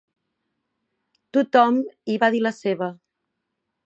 Tot-hom 1.37 1.77
hi 2.13 2.15
va 2.23 2.31
dir 2.37 2.41
la 2.47 2.53
seva 2.61 2.89